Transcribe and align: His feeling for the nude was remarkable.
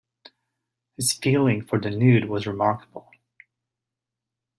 His 0.95 1.13
feeling 1.13 1.61
for 1.63 1.79
the 1.79 1.91
nude 1.91 2.25
was 2.25 2.47
remarkable. 2.47 3.11